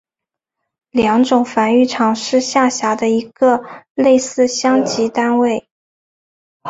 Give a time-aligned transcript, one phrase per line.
[0.89, 3.63] 良种繁育场是下辖的一个
[3.93, 5.67] 类似乡级单位。